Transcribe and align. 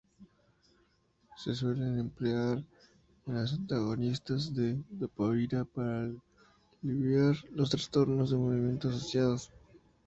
Se 1.37 1.53
suelen 1.53 1.99
emplear 1.99 2.63
los 3.27 3.53
antagonistas 3.53 4.51
de 4.55 4.81
dopamina 4.89 5.63
para 5.63 6.09
aliviar 6.81 7.35
los 7.51 7.69
trastornos 7.69 8.31
de 8.31 8.37
movimiento 8.37 8.89
asociados. 8.89 9.51